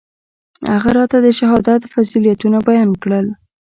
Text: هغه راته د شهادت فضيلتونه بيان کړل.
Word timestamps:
هغه 0.73 0.89
راته 0.97 1.17
د 1.25 1.27
شهادت 1.39 1.81
فضيلتونه 1.91 2.57
بيان 2.67 2.89
کړل. 3.03 3.25